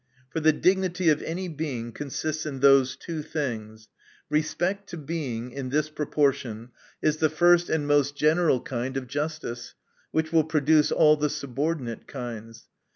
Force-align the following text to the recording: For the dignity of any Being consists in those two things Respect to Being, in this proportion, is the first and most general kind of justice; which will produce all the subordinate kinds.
For 0.31 0.39
the 0.39 0.51
dignity 0.51 1.09
of 1.09 1.21
any 1.21 1.47
Being 1.47 1.91
consists 1.91 2.47
in 2.47 2.61
those 2.61 2.95
two 2.95 3.21
things 3.21 3.87
Respect 4.31 4.89
to 4.89 4.97
Being, 4.97 5.51
in 5.51 5.69
this 5.69 5.91
proportion, 5.91 6.71
is 7.03 7.17
the 7.17 7.29
first 7.29 7.69
and 7.69 7.85
most 7.85 8.15
general 8.15 8.61
kind 8.61 8.97
of 8.97 9.05
justice; 9.05 9.75
which 10.09 10.33
will 10.33 10.43
produce 10.43 10.91
all 10.91 11.17
the 11.17 11.29
subordinate 11.29 12.07
kinds. 12.07 12.67